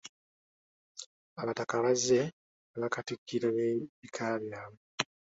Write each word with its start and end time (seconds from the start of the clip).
Abataka 1.41 1.75
bazze 1.83 2.21
ne 2.69 2.77
bakatikkiro 2.83 3.47
b'ebika 3.55 4.25
byabwe. 4.43 4.83